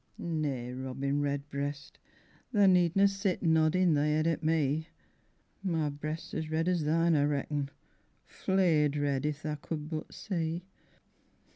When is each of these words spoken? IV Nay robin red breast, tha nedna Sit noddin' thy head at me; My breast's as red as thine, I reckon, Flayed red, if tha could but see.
IV 0.17 0.25
Nay 0.25 0.73
robin 0.73 1.21
red 1.21 1.47
breast, 1.51 1.99
tha 2.51 2.67
nedna 2.67 3.07
Sit 3.07 3.43
noddin' 3.43 3.93
thy 3.93 4.07
head 4.07 4.25
at 4.25 4.41
me; 4.43 4.87
My 5.63 5.89
breast's 5.91 6.33
as 6.33 6.49
red 6.49 6.67
as 6.67 6.85
thine, 6.85 7.13
I 7.15 7.23
reckon, 7.25 7.69
Flayed 8.25 8.97
red, 8.97 9.27
if 9.27 9.43
tha 9.43 9.59
could 9.61 9.91
but 9.91 10.11
see. 10.11 10.65